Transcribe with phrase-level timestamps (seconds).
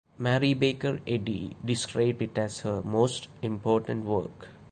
[0.17, 4.47] Mary Baker Eddy described it as her most important work.